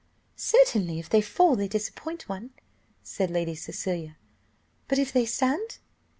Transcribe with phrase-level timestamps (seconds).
[0.35, 2.49] "Certainly if they fall they disappoint one,"
[3.03, 4.17] said Lady Cecilia,
[4.87, 5.77] "but if they stand?"